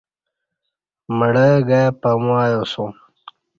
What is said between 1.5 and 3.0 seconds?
گای پمو ایاسوم